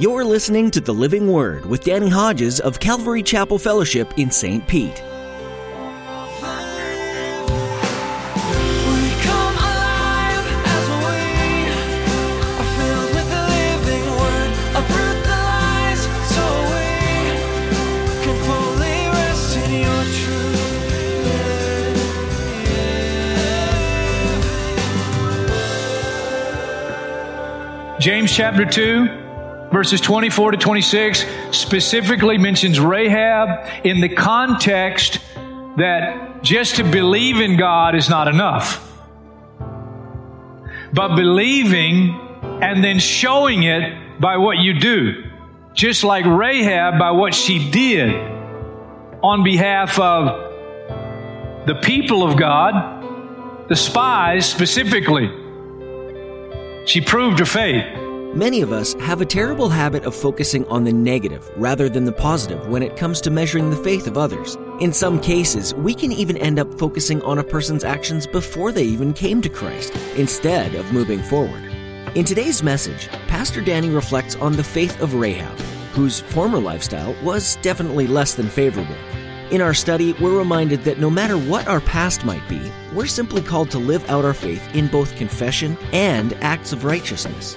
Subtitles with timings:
[0.00, 4.66] You're listening to The Living Word with Danny Hodges of Calvary Chapel Fellowship in St.
[4.66, 5.04] Pete.
[28.00, 29.19] James chapter 2,
[29.72, 35.20] verses 24 to 26, specifically mentions Rahab in the context
[35.76, 38.86] that just to believe in God is not enough.
[40.92, 42.18] But believing
[42.60, 45.24] and then showing it by what you do.
[45.72, 48.12] Just like Rahab by what she did
[49.22, 50.50] on behalf of
[51.66, 55.30] the people of God, the spies specifically.
[56.86, 58.09] She proved her faith.
[58.34, 62.12] Many of us have a terrible habit of focusing on the negative rather than the
[62.12, 64.56] positive when it comes to measuring the faith of others.
[64.78, 68.84] In some cases, we can even end up focusing on a person's actions before they
[68.84, 71.64] even came to Christ, instead of moving forward.
[72.14, 75.58] In today's message, Pastor Danny reflects on the faith of Rahab,
[75.92, 78.96] whose former lifestyle was definitely less than favorable.
[79.50, 83.42] In our study, we're reminded that no matter what our past might be, we're simply
[83.42, 87.56] called to live out our faith in both confession and acts of righteousness.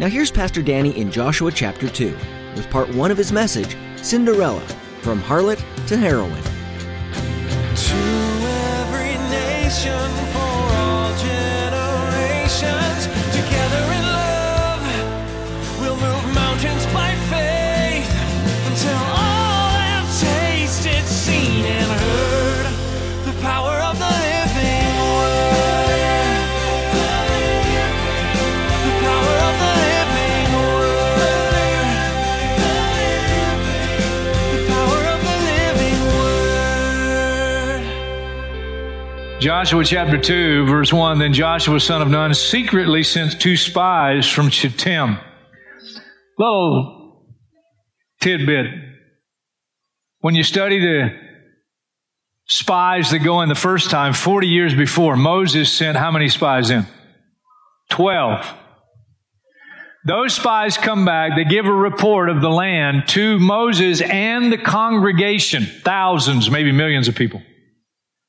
[0.00, 2.16] Now, here's Pastor Danny in Joshua chapter 2
[2.56, 4.62] with part 1 of his message Sinderella
[5.02, 6.42] From Harlot to Heroine.
[7.74, 7.96] To
[8.80, 10.29] every nation
[39.40, 44.50] Joshua chapter 2, verse 1 Then Joshua, son of Nun, secretly sent two spies from
[44.50, 45.16] Shittim.
[46.38, 47.24] Little
[48.20, 48.66] tidbit.
[50.18, 51.18] When you study the
[52.48, 56.68] spies that go in the first time, 40 years before, Moses sent how many spies
[56.68, 56.84] in?
[57.88, 58.46] 12.
[60.06, 64.58] Those spies come back, they give a report of the land to Moses and the
[64.58, 67.40] congregation, thousands, maybe millions of people.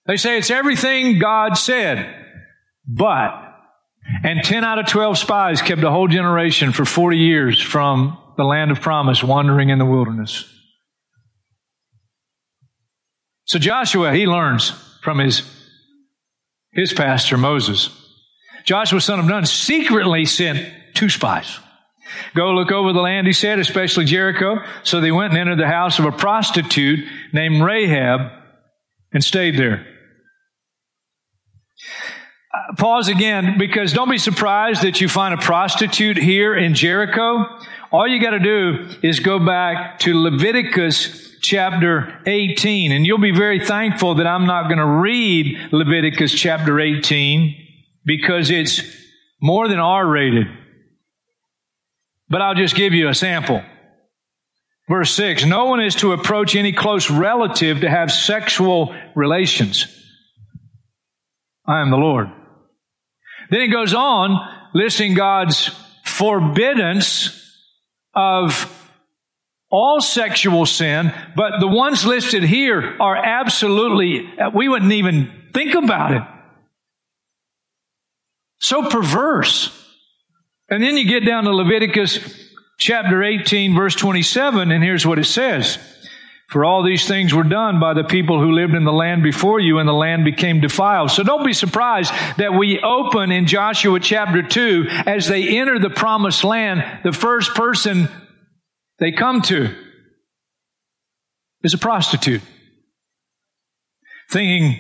[0.06, 2.16] They say it's everything God said.
[2.88, 3.32] But,
[4.24, 8.44] and 10 out of 12 spies kept a whole generation for 40 years from the
[8.44, 10.46] land of promise wandering in the wilderness.
[13.46, 14.72] So Joshua, he learns
[15.04, 15.44] from his,
[16.72, 17.90] his pastor Moses.
[18.66, 21.60] Joshua, son of Nun, secretly sent two spies.
[22.36, 24.58] Go look over the land, he said, especially Jericho.
[24.84, 28.41] So they went and entered the house of a prostitute named Rahab
[29.14, 29.86] and stayed there.
[32.78, 37.46] Pause again because don't be surprised that you find a prostitute here in Jericho.
[37.92, 43.36] All you got to do is go back to Leviticus chapter 18 and you'll be
[43.36, 47.56] very thankful that I'm not going to read Leviticus chapter 18
[48.06, 48.82] because it's
[49.42, 50.48] more than R rated.
[52.30, 53.62] But I'll just give you a sample.
[54.92, 59.86] Verse 6 No one is to approach any close relative to have sexual relations.
[61.66, 62.28] I am the Lord.
[63.50, 64.38] Then it goes on
[64.74, 65.72] listing God's
[66.04, 67.40] forbiddance
[68.14, 68.78] of
[69.72, 76.12] all sexual sin, but the ones listed here are absolutely, we wouldn't even think about
[76.12, 76.24] it.
[78.60, 79.70] So perverse.
[80.70, 82.41] And then you get down to Leviticus
[82.82, 85.78] chapter 18, verse 27, and here's what it says.
[86.50, 89.60] For all these things were done by the people who lived in the land before
[89.60, 91.12] you, and the land became defiled.
[91.12, 95.92] So don't be surprised that we open in Joshua chapter 2 as they enter the
[95.92, 98.10] promised land, the first person
[99.00, 99.74] they come to
[101.64, 102.42] is a prostitute.
[104.30, 104.80] Thinking,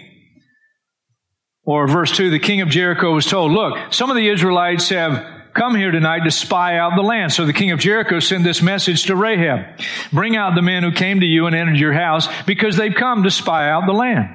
[1.63, 5.40] or verse 2, the king of Jericho was told, Look, some of the Israelites have
[5.53, 7.33] come here tonight to spy out the land.
[7.33, 9.79] So the king of Jericho sent this message to Rahab.
[10.11, 13.23] Bring out the men who came to you and entered your house because they've come
[13.23, 14.29] to spy out the land.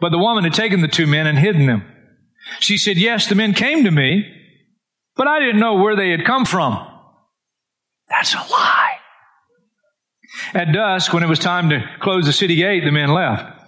[0.00, 1.84] But the woman had taken the two men and hidden them.
[2.58, 4.24] She said, yes, the men came to me,
[5.14, 6.88] but I didn't know where they had come from.
[8.08, 8.98] That's a lie.
[10.54, 13.60] At dusk, when it was time to close the city gate, the men left.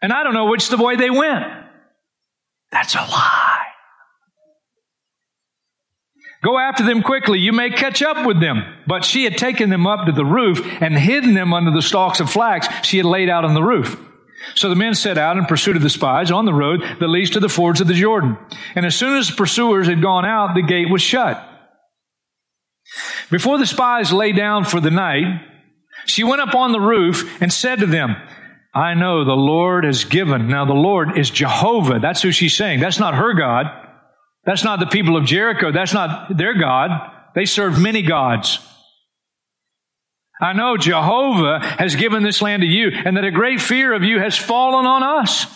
[0.00, 1.44] And I don't know which the way they went.
[2.70, 3.51] That's a lie.
[6.42, 7.38] Go after them quickly.
[7.38, 8.64] You may catch up with them.
[8.86, 12.20] But she had taken them up to the roof and hidden them under the stalks
[12.20, 13.96] of flax she had laid out on the roof.
[14.56, 17.30] So the men set out in pursuit of the spies on the road that leads
[17.30, 18.36] to the fords of the Jordan.
[18.74, 21.48] And as soon as the pursuers had gone out, the gate was shut.
[23.30, 25.46] Before the spies lay down for the night,
[26.06, 28.16] she went up on the roof and said to them,
[28.74, 30.48] I know the Lord has given.
[30.48, 32.00] Now the Lord is Jehovah.
[32.00, 32.80] That's who she's saying.
[32.80, 33.66] That's not her God.
[34.44, 35.72] That's not the people of Jericho.
[35.72, 36.90] That's not their God.
[37.34, 38.58] They serve many gods.
[40.40, 44.02] I know Jehovah has given this land to you and that a great fear of
[44.02, 45.46] you has fallen on us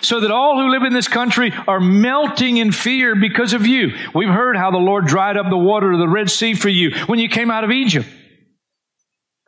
[0.00, 3.90] so that all who live in this country are melting in fear because of you.
[4.14, 6.90] We've heard how the Lord dried up the water of the Red Sea for you
[7.06, 8.08] when you came out of Egypt.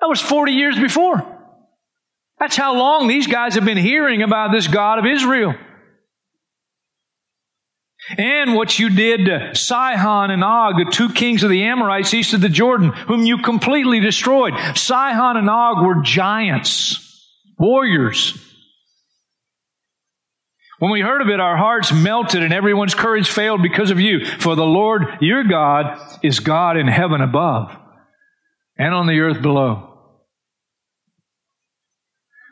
[0.01, 1.31] That was 40 years before.
[2.39, 5.55] That's how long these guys have been hearing about this God of Israel.
[8.19, 12.35] And what you did to Sihon and Og, the two kings of the Amorites east
[12.35, 14.53] of the Jordan, whom you completely destroyed.
[14.77, 18.39] Sihon and Og were giants, warriors.
[20.81, 24.27] When we heard of it, our hearts melted and everyone's courage failed because of you.
[24.27, 27.75] For the Lord your God is God in heaven above
[28.77, 29.93] and on the earth below.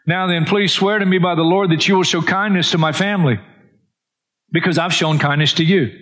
[0.06, 2.78] Now then, please swear to me by the Lord that you will show kindness to
[2.78, 3.38] my family
[4.52, 5.98] because I've shown kindness to you.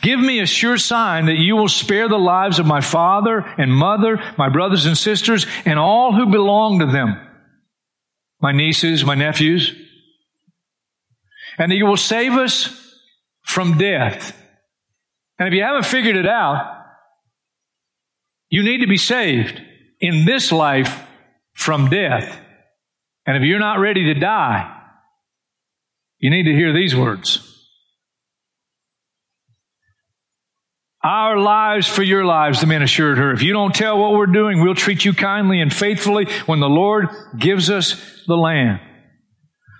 [0.00, 3.72] Give me a sure sign that you will spare the lives of my father and
[3.72, 7.20] mother, my brothers and sisters, and all who belong to them,
[8.40, 9.74] my nieces, my nephews,
[11.58, 12.74] and that you will save us
[13.42, 14.34] from death.
[15.38, 16.76] And if you haven't figured it out,
[18.48, 19.60] you need to be saved
[20.00, 21.02] in this life
[21.54, 22.40] from death.
[23.26, 24.74] And if you're not ready to die,
[26.18, 27.47] you need to hear these words.
[31.02, 33.32] Our lives for your lives, the men assured her.
[33.32, 36.68] If you don't tell what we're doing, we'll treat you kindly and faithfully when the
[36.68, 37.08] Lord
[37.38, 38.80] gives us the land.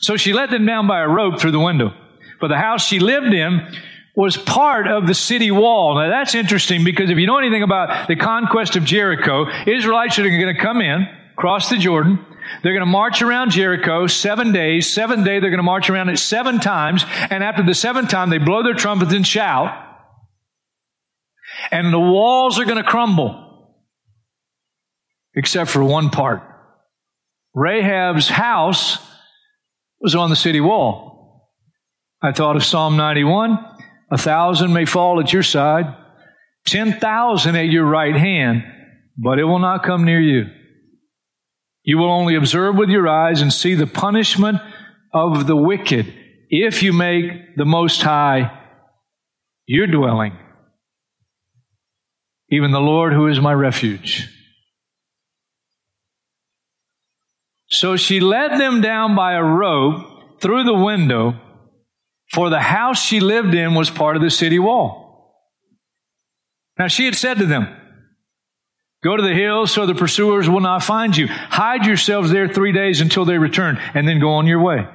[0.01, 1.93] So she let them down by a rope through the window.
[2.41, 3.67] But the house she lived in
[4.15, 5.97] was part of the city wall.
[5.97, 10.23] Now that's interesting because if you know anything about the conquest of Jericho, Israelites are
[10.23, 12.25] going to come in, cross the Jordan,
[12.63, 14.91] they're going to march around Jericho seven days.
[14.91, 17.05] Seven day, they're going to march around it seven times.
[17.29, 19.88] And after the seventh time, they blow their trumpets and shout
[21.71, 23.75] and the walls are going to crumble,
[25.35, 26.43] except for one part.
[27.55, 28.99] Rahab's house
[30.01, 31.49] was on the city wall.
[32.23, 33.59] I thought of Psalm 91
[34.11, 35.85] a thousand may fall at your side,
[36.67, 38.63] 10,000 at your right hand,
[39.17, 40.47] but it will not come near you.
[41.83, 44.59] You will only observe with your eyes and see the punishment
[45.13, 46.13] of the wicked
[46.49, 48.51] if you make the Most High
[49.67, 50.37] your dwelling
[52.51, 54.29] even the Lord who is my refuge.
[57.69, 61.39] So she led them down by a rope through the window,
[62.33, 65.35] for the house she lived in was part of the city wall.
[66.79, 67.69] Now she had said to them,
[69.03, 71.29] Go to the hills so the pursuers will not find you.
[71.29, 74.89] Hide yourselves there three days until they return, and then go on your way.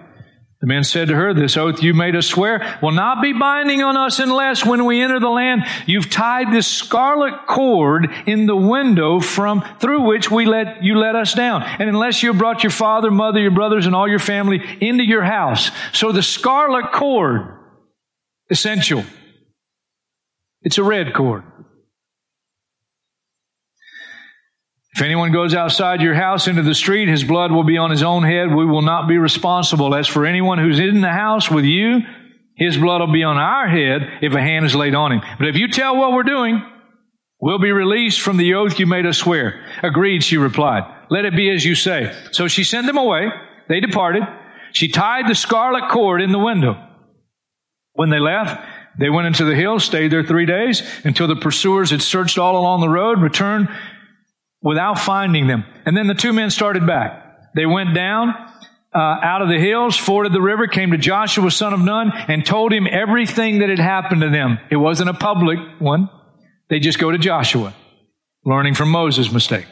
[0.64, 3.84] The men said to her, This oath you made us swear will not be binding
[3.84, 8.56] on us unless when we enter the land you've tied this scarlet cord in the
[8.56, 11.64] window from through which we let you let us down.
[11.64, 15.22] And unless you brought your father, mother, your brothers, and all your family into your
[15.22, 15.70] house.
[15.92, 17.42] So the scarlet cord,
[18.50, 19.04] essential.
[20.62, 21.44] It's a red cord.
[24.96, 28.04] If anyone goes outside your house into the street, his blood will be on his
[28.04, 28.54] own head.
[28.54, 29.96] We will not be responsible.
[29.96, 32.02] As for anyone who's in the house with you,
[32.56, 35.22] his blood will be on our head if a hand is laid on him.
[35.40, 36.62] But if you tell what we're doing,
[37.42, 39.66] we'll be released from the oath you made us swear.
[39.82, 40.84] Agreed, she replied.
[41.10, 42.16] Let it be as you say.
[42.32, 43.30] So she sent them away.
[43.70, 44.22] They departed.
[44.74, 46.76] She tied the scarlet cord in the window.
[47.94, 48.64] When they left,
[49.00, 52.58] they went into the hills, stayed there three days until the pursuers had searched all
[52.58, 53.70] along the road, returned
[54.64, 55.66] without finding them.
[55.86, 57.54] And then the two men started back.
[57.56, 58.34] They went down
[58.96, 62.46] uh, out of the hills, forded the river, came to Joshua, son of Nun, and
[62.46, 64.60] told him everything that had happened to them.
[64.70, 66.10] It wasn't a public one.
[66.70, 67.74] They just go to Joshua,
[68.46, 69.66] learning from Moses' mistake.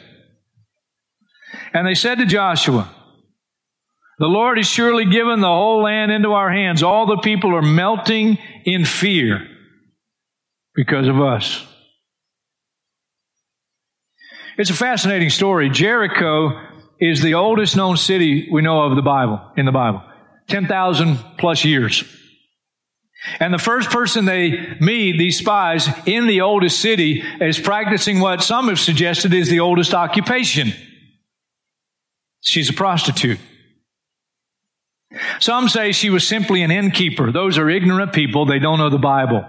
[1.72, 2.92] And they said to Joshua,
[4.18, 6.82] the Lord has surely given the whole land into our hands.
[6.82, 9.48] All the people are melting in fear
[10.74, 11.66] because of us.
[14.58, 15.70] It's a fascinating story.
[15.70, 16.60] Jericho
[17.00, 20.02] is the oldest known city we know of the Bible, in the Bible.
[20.48, 22.04] 10,000 plus years.
[23.38, 28.42] And the first person they meet, these spies, in the oldest city is practicing what
[28.42, 30.72] some have suggested is the oldest occupation.
[32.40, 33.38] She's a prostitute.
[35.40, 37.30] Some say she was simply an innkeeper.
[37.30, 38.46] Those are ignorant people.
[38.46, 39.44] They don't know the Bible.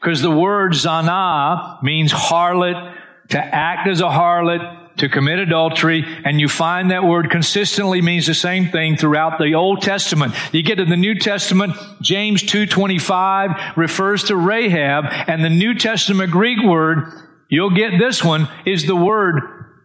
[0.00, 2.91] Because the word zana means harlot,
[3.32, 8.26] to act as a harlot, to commit adultery, and you find that word consistently means
[8.26, 10.34] the same thing throughout the Old Testament.
[10.52, 16.30] You get to the New Testament, James 2.25 refers to Rahab, and the New Testament
[16.30, 17.04] Greek word,
[17.48, 19.40] you'll get this one, is the word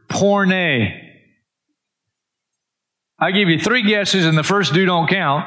[0.09, 0.51] porne.
[3.19, 5.45] I give you three guesses, and the first two don't count.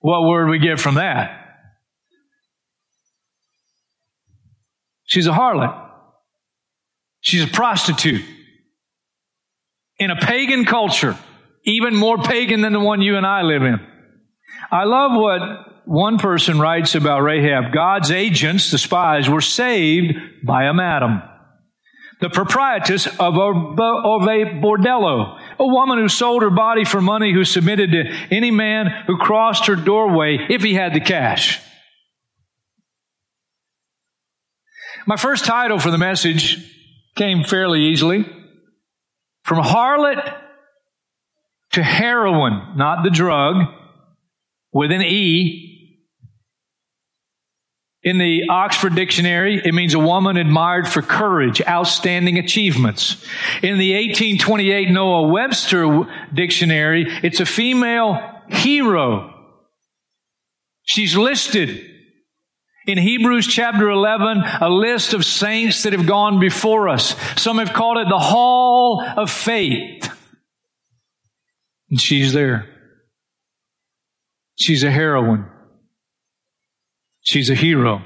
[0.00, 1.38] What word we get from that?
[5.06, 5.89] She's a harlot.
[7.20, 8.24] She's a prostitute.
[9.98, 11.16] In a pagan culture,
[11.64, 13.78] even more pagan than the one you and I live in.
[14.70, 17.72] I love what one person writes about Rahab.
[17.72, 21.22] God's agents, the spies, were saved by a madam.
[22.20, 27.32] The proprietress of a, of a bordello, a woman who sold her body for money,
[27.32, 31.60] who submitted to any man who crossed her doorway if he had the cash.
[35.06, 36.58] My first title for the message
[37.20, 38.24] came fairly easily.
[39.44, 40.38] From harlot
[41.72, 43.56] to heroine, not the drug,
[44.72, 45.98] with an E.
[48.02, 53.22] In the Oxford Dictionary, it means a woman admired for courage, outstanding achievements.
[53.62, 59.34] In the 1828 Noah Webster Dictionary, it's a female hero.
[60.84, 61.86] She's listed
[62.86, 67.14] in Hebrews chapter 11, a list of saints that have gone before us.
[67.40, 70.10] Some have called it the hall of faith.
[71.90, 72.68] And she's there.
[74.56, 75.46] She's a heroine.
[77.20, 78.02] She's a hero.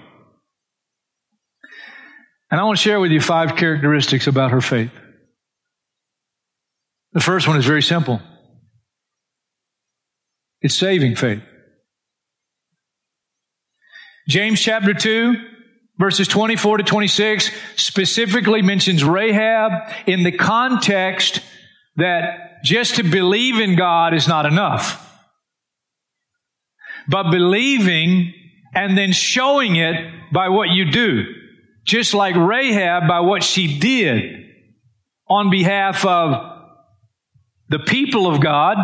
[2.51, 4.93] And I want to share with you five characteristics about her faith.
[7.13, 8.21] The first one is very simple.
[10.61, 11.43] It's saving faith.
[14.29, 15.35] James chapter 2,
[15.99, 21.41] verses 24 to 26 specifically mentions Rahab in the context
[21.97, 25.01] that just to believe in God is not enough.
[27.07, 28.33] But believing
[28.75, 29.95] and then showing it
[30.33, 31.25] by what you do.
[31.85, 34.47] Just like Rahab by what she did
[35.29, 36.53] on behalf of
[37.69, 38.79] the people of God,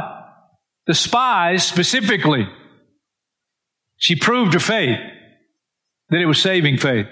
[0.87, 2.47] the spies specifically.
[3.97, 4.99] She proved her faith
[6.10, 7.06] that it was saving faith.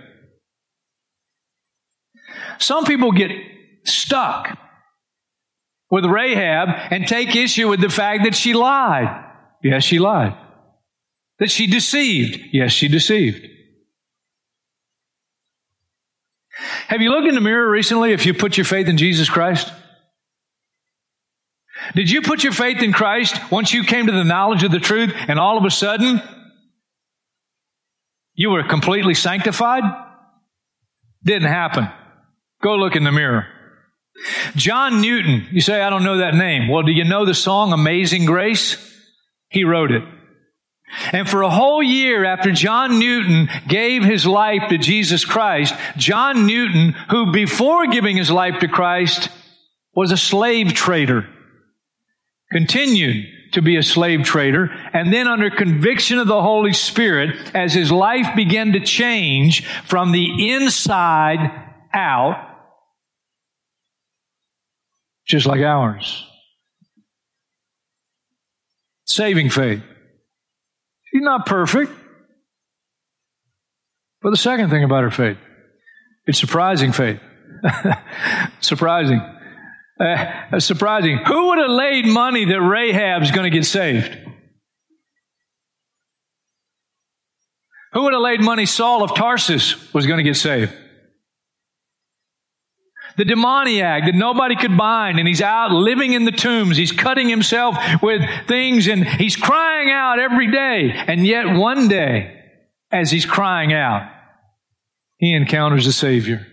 [2.58, 3.30] Some people get
[3.84, 4.58] stuck
[5.90, 9.24] with Rahab and take issue with the fact that she lied.
[9.62, 10.36] Yes, she lied.
[11.38, 12.40] That she deceived.
[12.52, 13.46] Yes, she deceived.
[16.88, 19.72] Have you looked in the mirror recently if you put your faith in Jesus Christ?
[21.94, 24.80] Did you put your faith in Christ once you came to the knowledge of the
[24.80, 26.20] truth and all of a sudden
[28.38, 29.82] you were completely sanctified?
[31.24, 31.88] Didn't happen.
[32.62, 33.48] Go look in the mirror.
[34.54, 36.68] John Newton, you say, I don't know that name.
[36.68, 38.76] Well, do you know the song Amazing Grace?
[39.50, 40.04] He wrote it.
[41.10, 46.46] And for a whole year after John Newton gave his life to Jesus Christ, John
[46.46, 49.30] Newton, who before giving his life to Christ
[49.94, 51.28] was a slave trader,
[52.52, 57.72] continued to be a slave trader, and then under conviction of the Holy Spirit, as
[57.72, 61.38] his life began to change from the inside
[61.92, 62.44] out,
[65.26, 66.24] just like ours.
[69.06, 69.82] Saving faith.
[71.10, 71.92] She's not perfect.
[74.20, 75.38] But the second thing about her faith,
[76.26, 77.20] it's surprising faith.
[78.60, 79.20] surprising.
[80.00, 81.18] Uh, surprising.
[81.26, 84.16] Who would have laid money that Rahab's going to get saved?
[87.92, 90.72] Who would have laid money Saul of Tarsus was going to get saved?
[93.16, 96.76] The demoniac that nobody could bind, and he's out living in the tombs.
[96.76, 100.92] He's cutting himself with things, and he's crying out every day.
[100.92, 102.40] And yet, one day,
[102.92, 104.08] as he's crying out,
[105.16, 106.46] he encounters the Savior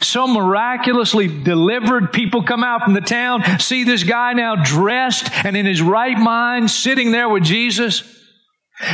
[0.00, 2.12] so miraculously delivered.
[2.12, 6.18] People come out from the town, see this guy now dressed and in his right
[6.18, 8.02] mind, sitting there with Jesus.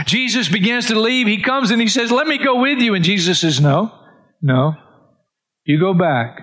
[0.07, 1.27] Jesus begins to leave.
[1.27, 2.95] He comes and he says, Let me go with you.
[2.95, 3.93] And Jesus says, No,
[4.41, 4.75] no.
[5.65, 6.41] You go back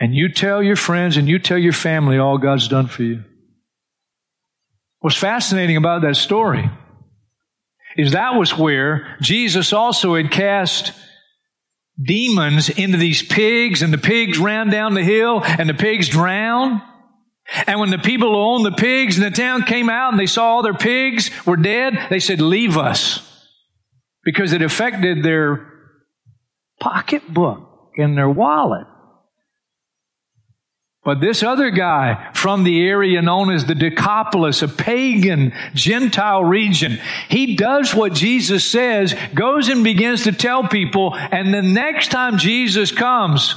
[0.00, 3.24] and you tell your friends and you tell your family all God's done for you.
[5.00, 6.70] What's fascinating about that story
[7.96, 10.92] is that was where Jesus also had cast
[12.02, 16.80] demons into these pigs, and the pigs ran down the hill, and the pigs drowned.
[17.66, 20.26] And when the people who owned the pigs in the town came out and they
[20.26, 23.28] saw all their pigs were dead, they said, Leave us.
[24.24, 25.68] Because it affected their
[26.80, 28.86] pocketbook and their wallet.
[31.04, 37.00] But this other guy from the area known as the Decapolis, a pagan Gentile region,
[37.28, 42.38] he does what Jesus says, goes and begins to tell people, and the next time
[42.38, 43.56] Jesus comes,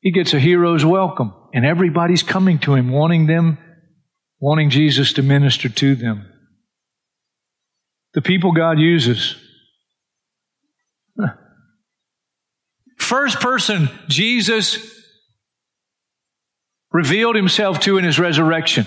[0.00, 3.58] he gets a hero's welcome, and everybody's coming to him, wanting them,
[4.40, 6.28] wanting Jesus to minister to them.
[8.14, 9.36] The people God uses
[13.12, 14.78] First person Jesus
[16.90, 18.86] revealed himself to in his resurrection.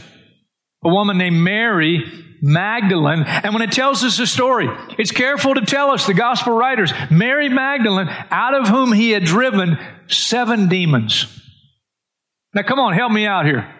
[0.83, 2.03] A woman named Mary
[2.41, 3.21] Magdalene.
[3.21, 4.67] And when it tells us the story,
[4.97, 9.25] it's careful to tell us, the gospel writers, Mary Magdalene, out of whom he had
[9.25, 9.77] driven
[10.07, 11.27] seven demons.
[12.55, 13.71] Now come on, help me out here.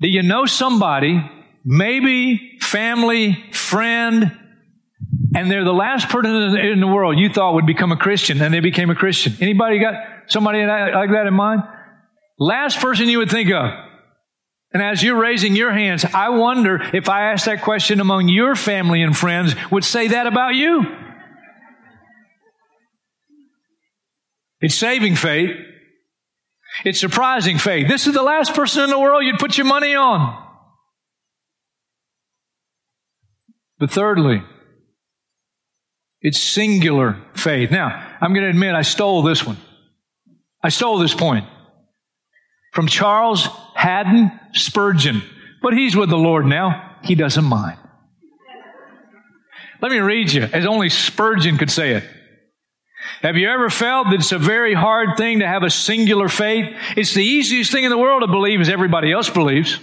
[0.00, 1.22] Do you know somebody,
[1.64, 4.36] maybe family, friend,
[5.34, 8.52] and they're the last person in the world you thought would become a Christian, and
[8.52, 9.34] they became a Christian.
[9.40, 9.94] Anybody got
[10.26, 11.62] somebody like that in mind?
[12.38, 13.70] Last person you would think of.
[14.72, 18.54] And as you're raising your hands, I wonder if I ask that question among your
[18.54, 20.84] family and friends, would say that about you.
[24.60, 25.50] It's saving faith.
[26.84, 27.88] It's surprising faith.
[27.88, 30.46] This is the last person in the world you'd put your money on.
[33.78, 34.42] But thirdly,
[36.22, 37.70] it's singular faith.
[37.70, 39.56] Now, I'm going to admit I stole this one.
[40.62, 41.46] I stole this point
[42.72, 45.22] from Charles Haddon Spurgeon,
[45.62, 46.98] but he's with the Lord now.
[47.02, 47.78] He doesn't mind.
[49.80, 52.04] Let me read you, as only Spurgeon could say it.
[53.22, 56.66] Have you ever felt that it's a very hard thing to have a singular faith?
[56.98, 59.78] It's the easiest thing in the world to believe as everybody else believes.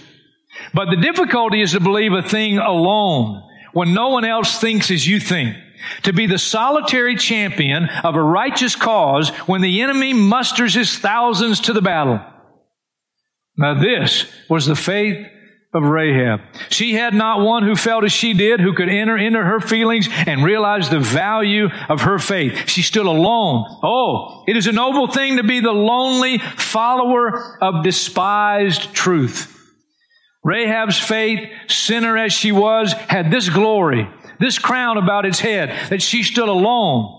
[0.72, 5.06] But the difficulty is to believe a thing alone when no one else thinks as
[5.06, 5.56] you think
[6.02, 11.60] to be the solitary champion of a righteous cause when the enemy musters his thousands
[11.60, 12.20] to the battle.
[13.56, 15.26] Now this was the faith
[15.74, 16.40] of Rahab.
[16.70, 20.08] She had not one who felt as she did, who could enter into her feelings
[20.10, 22.68] and realize the value of her faith.
[22.68, 23.66] She stood alone.
[23.82, 29.54] Oh, it is a noble thing to be the lonely follower of despised truth.
[30.42, 34.08] Rahab's faith, sinner as she was, had this glory
[34.40, 37.14] this crown about its head, that she stood alone,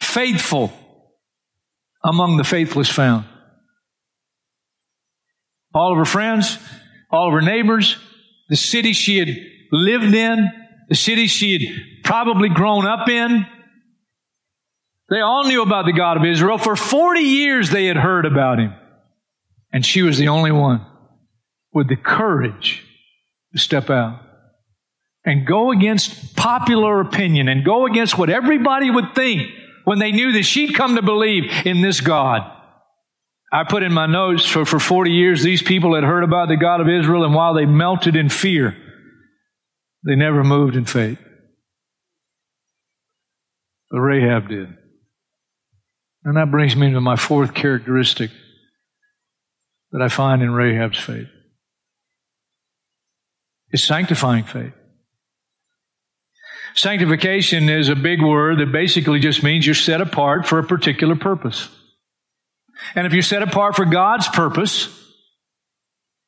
[0.00, 0.72] faithful
[2.04, 3.24] among the faithless found.
[5.74, 6.58] All of her friends,
[7.10, 7.96] all of her neighbors,
[8.48, 9.28] the city she had
[9.70, 10.50] lived in,
[10.88, 13.46] the city she had probably grown up in,
[15.10, 16.58] they all knew about the God of Israel.
[16.58, 18.74] For 40 years they had heard about him.
[19.72, 20.84] And she was the only one
[21.72, 22.84] with the courage
[23.52, 24.27] to step out
[25.24, 29.50] and go against popular opinion and go against what everybody would think
[29.84, 32.42] when they knew that she'd come to believe in this God.
[33.52, 36.56] I put in my notes for, for 40 years, these people had heard about the
[36.56, 38.76] God of Israel, and while they melted in fear,
[40.04, 41.18] they never moved in faith.
[43.90, 44.68] But Rahab did.
[46.24, 48.30] And that brings me to my fourth characteristic
[49.92, 51.28] that I find in Rahab's faith.
[53.70, 54.74] It's sanctifying faith.
[56.78, 61.16] Sanctification is a big word that basically just means you're set apart for a particular
[61.16, 61.68] purpose.
[62.94, 64.88] And if you're set apart for God's purpose,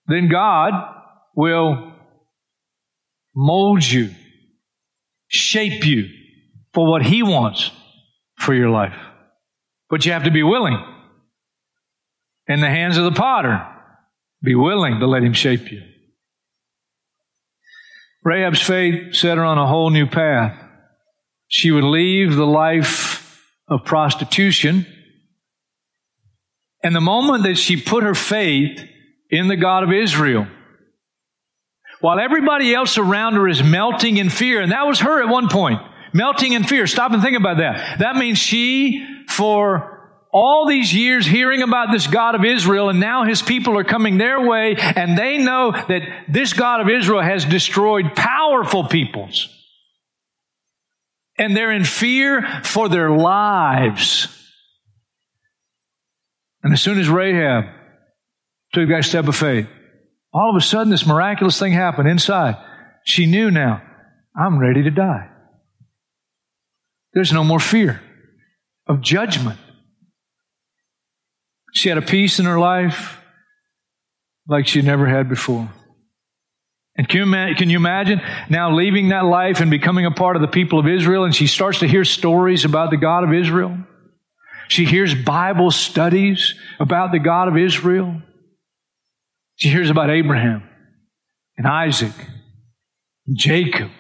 [0.08, 0.72] then God
[1.36, 1.92] will
[3.32, 4.10] mold you,
[5.28, 6.08] shape you
[6.74, 7.70] for what He wants
[8.36, 8.98] for your life.
[9.88, 10.84] But you have to be willing.
[12.48, 13.64] In the hands of the potter,
[14.42, 15.80] be willing to let Him shape you.
[18.24, 20.56] Rahab's faith set her on a whole new path.
[21.48, 24.86] She would leave the life of prostitution.
[26.82, 28.84] And the moment that she put her faith
[29.30, 30.46] in the God of Israel,
[32.00, 35.48] while everybody else around her is melting in fear, and that was her at one
[35.48, 35.80] point,
[36.14, 36.86] melting in fear.
[36.86, 37.98] Stop and think about that.
[37.98, 39.99] That means she, for
[40.32, 44.16] all these years hearing about this God of Israel, and now his people are coming
[44.16, 49.48] their way, and they know that this God of Israel has destroyed powerful peoples.
[51.36, 54.28] And they're in fear for their lives.
[56.62, 57.64] And as soon as Rahab
[58.72, 59.66] took that step of faith,
[60.32, 62.56] All of a sudden, this miraculous thing happened inside.
[63.04, 63.82] She knew now,
[64.36, 65.28] I'm ready to die.
[67.12, 68.00] There's no more fear
[68.86, 69.58] of judgment.
[71.72, 73.18] She had a peace in her life
[74.48, 75.70] like she never had before.
[76.96, 80.42] And can you, can you imagine now leaving that life and becoming a part of
[80.42, 81.24] the people of Israel?
[81.24, 83.78] And she starts to hear stories about the God of Israel.
[84.68, 88.20] She hears Bible studies about the God of Israel.
[89.56, 90.62] She hears about Abraham
[91.56, 92.12] and Isaac
[93.26, 93.90] and Jacob.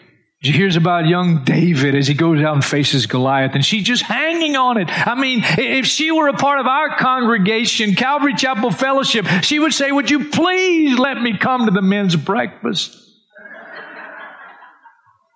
[0.42, 4.02] She hears about young David as he goes out and faces Goliath, and she's just
[4.02, 4.88] hanging on it.
[4.88, 9.74] I mean, if she were a part of our congregation, Calvary Chapel Fellowship, she would
[9.74, 12.96] say, Would you please let me come to the men's breakfast?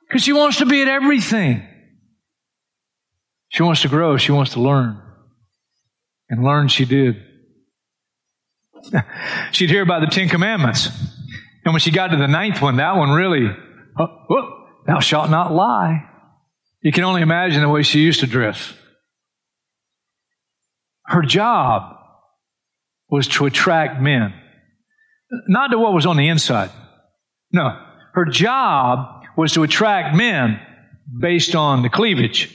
[0.09, 1.69] Because she wants to be at everything.
[3.51, 5.03] She wants to grow, she wants to learn.
[6.31, 7.23] And learn she did.
[9.53, 10.89] She'd hear about the Ten Commandments.
[11.67, 13.55] And when she got to the ninth one, that one really,
[13.99, 16.09] oh, oh, thou shalt not lie.
[16.83, 18.73] You can only imagine the way she used to dress.
[21.07, 21.97] Her job
[23.09, 24.35] was to attract men,
[25.49, 26.71] not to what was on the inside.
[27.53, 27.79] No,
[28.15, 30.61] her job was to attract men
[31.21, 32.51] based on the cleavage.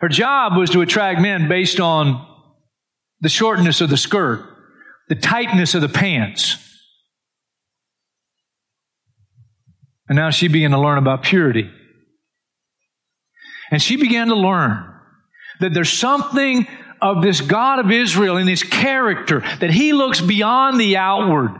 [0.00, 2.26] Her job was to attract men based on
[3.20, 4.44] the shortness of the skirt,
[5.08, 6.56] the tightness of the pants.
[10.10, 11.70] And now she began to learn about purity.
[13.70, 14.92] And she began to learn
[15.60, 16.66] that there's something
[17.00, 21.52] of this God of Israel in his character, that he looks beyond the outward.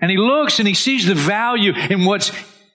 [0.00, 2.32] And he looks and he sees the value in what's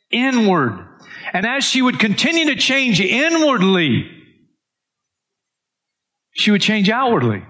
[0.09, 0.87] inward.
[1.33, 4.09] And as she would continue to change inwardly,
[6.31, 7.43] she would change outwardly.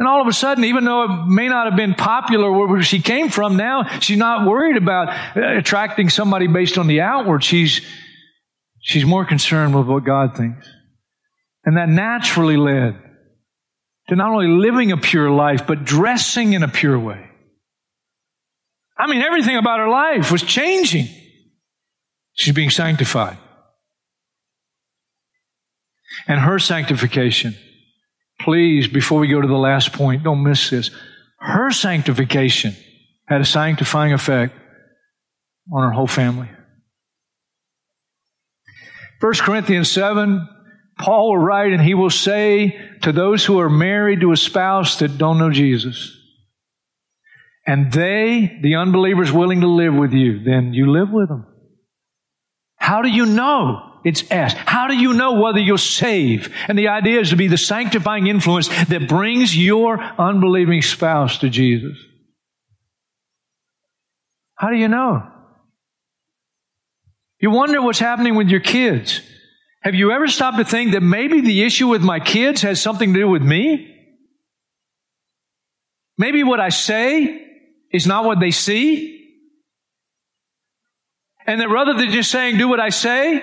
[0.00, 3.02] And all of a sudden, even though it may not have been popular where she
[3.02, 7.44] came from, now she's not worried about uh, attracting somebody based on the outward.
[7.44, 7.82] She's,
[8.80, 10.66] she's more concerned with what God thinks.
[11.66, 12.98] And that naturally led
[14.08, 17.28] to not only living a pure life, but dressing in a pure way.
[18.96, 21.08] I mean, everything about her life was changing.
[22.32, 23.36] She's being sanctified.
[26.26, 27.54] And her sanctification
[28.44, 30.90] Please, before we go to the last point, don't miss this.
[31.38, 32.74] Her sanctification
[33.26, 34.54] had a sanctifying effect
[35.72, 36.48] on her whole family.
[39.20, 40.48] 1 Corinthians 7,
[40.98, 44.98] Paul will write, and he will say to those who are married to a spouse
[44.98, 46.16] that don't know Jesus,
[47.66, 51.46] and they, the unbelievers, willing to live with you, then you live with them.
[52.76, 53.89] How do you know?
[54.04, 54.56] It's asked.
[54.56, 56.54] How do you know whether you'll save?
[56.68, 61.50] And the idea is to be the sanctifying influence that brings your unbelieving spouse to
[61.50, 61.98] Jesus.
[64.54, 65.26] How do you know?
[67.40, 69.20] You wonder what's happening with your kids.
[69.82, 73.14] Have you ever stopped to think that maybe the issue with my kids has something
[73.14, 73.96] to do with me?
[76.18, 77.46] Maybe what I say
[77.90, 79.16] is not what they see?
[81.46, 83.42] And that rather than just saying, do what I say,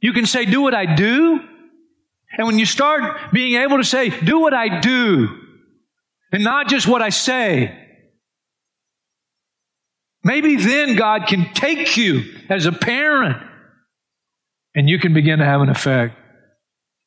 [0.00, 1.40] you can say, do what I do.
[2.36, 5.28] And when you start being able to say, do what I do,
[6.30, 7.74] and not just what I say,
[10.22, 13.42] maybe then God can take you as a parent
[14.74, 16.16] and you can begin to have an effect.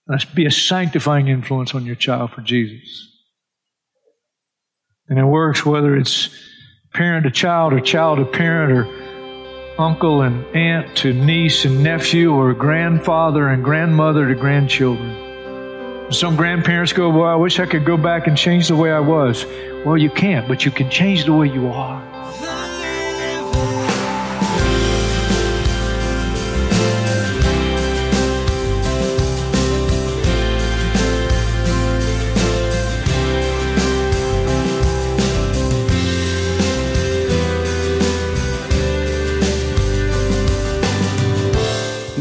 [0.08, 3.08] Let's be a sanctifying influence on your child for Jesus.
[5.08, 6.30] And it works whether it's
[6.93, 9.11] parent to child or child to parent or
[9.82, 16.12] uncle and aunt to niece and nephew, or grandfather and grandmother to grandchildren.
[16.12, 19.00] Some grandparents go, Well, I wish I could go back and change the way I
[19.00, 19.46] was.
[19.86, 22.61] Well, you can't, but you can change the way you are.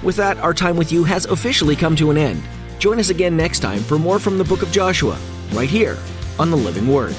[0.06, 2.44] With that, our time with you has officially come to an end.
[2.78, 5.18] Join us again next time for more from the book of Joshua,
[5.54, 5.98] right here
[6.38, 7.16] on the Living Word.